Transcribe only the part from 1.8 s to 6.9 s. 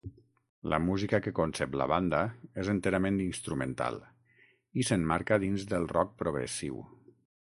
la banda és enterament instrumental, i s'emmarca dins del rock progressiu.